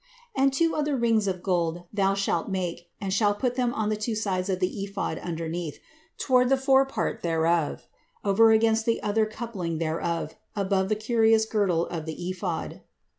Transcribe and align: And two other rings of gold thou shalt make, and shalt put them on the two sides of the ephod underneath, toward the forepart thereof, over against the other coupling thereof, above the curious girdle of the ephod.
And 0.33 0.51
two 0.51 0.73
other 0.75 0.97
rings 0.97 1.27
of 1.27 1.43
gold 1.43 1.83
thou 1.93 2.15
shalt 2.15 2.49
make, 2.49 2.89
and 2.99 3.13
shalt 3.13 3.37
put 3.37 3.53
them 3.53 3.71
on 3.75 3.89
the 3.89 3.95
two 3.95 4.15
sides 4.15 4.49
of 4.49 4.59
the 4.59 4.67
ephod 4.83 5.19
underneath, 5.19 5.77
toward 6.17 6.49
the 6.49 6.57
forepart 6.57 7.21
thereof, 7.21 7.85
over 8.25 8.51
against 8.51 8.87
the 8.87 8.99
other 9.03 9.27
coupling 9.27 9.77
thereof, 9.77 10.33
above 10.55 10.89
the 10.89 10.95
curious 10.95 11.45
girdle 11.45 11.85
of 11.85 12.07
the 12.07 12.13
ephod. 12.29 12.81